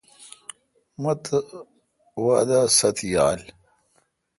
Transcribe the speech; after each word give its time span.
مہ 1.01 1.13
تہ 1.23 1.37
وادہ 2.23 2.59
ست 2.77 2.93
تہ 2.97 3.05
یال۔ 3.13 3.41